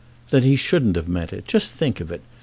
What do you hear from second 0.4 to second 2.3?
he shouldn't have meant it. Just think of it.